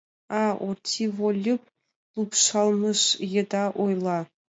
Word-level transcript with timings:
А 0.39 0.41
Орти 0.67 1.03
Выльып 1.17 1.61
лупшалмыж 2.15 3.01
еда 3.41 3.63
ойла: 3.83 4.19